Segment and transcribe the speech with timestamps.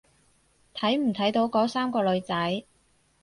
[0.73, 2.63] 睇唔睇到嗰三個女仔？